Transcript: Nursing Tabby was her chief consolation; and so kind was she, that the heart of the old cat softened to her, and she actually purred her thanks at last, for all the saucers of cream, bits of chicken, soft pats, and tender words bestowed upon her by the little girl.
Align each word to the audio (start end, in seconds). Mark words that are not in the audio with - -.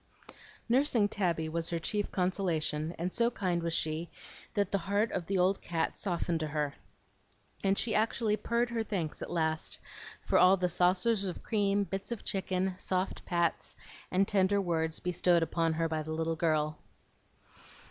Nursing 0.67 1.07
Tabby 1.07 1.47
was 1.47 1.69
her 1.69 1.77
chief 1.77 2.11
consolation; 2.11 2.95
and 2.97 3.13
so 3.13 3.29
kind 3.29 3.61
was 3.61 3.75
she, 3.75 4.09
that 4.55 4.71
the 4.71 4.79
heart 4.89 5.11
of 5.11 5.27
the 5.27 5.37
old 5.37 5.61
cat 5.61 5.95
softened 5.95 6.39
to 6.39 6.47
her, 6.47 6.73
and 7.63 7.77
she 7.77 7.93
actually 7.93 8.35
purred 8.35 8.71
her 8.71 8.83
thanks 8.83 9.21
at 9.21 9.29
last, 9.29 9.77
for 10.25 10.39
all 10.39 10.57
the 10.57 10.69
saucers 10.69 11.25
of 11.25 11.43
cream, 11.43 11.83
bits 11.83 12.11
of 12.11 12.25
chicken, 12.25 12.73
soft 12.79 13.23
pats, 13.25 13.75
and 14.09 14.27
tender 14.27 14.59
words 14.59 14.99
bestowed 14.99 15.43
upon 15.43 15.73
her 15.73 15.87
by 15.87 16.01
the 16.01 16.11
little 16.13 16.35
girl. 16.35 16.79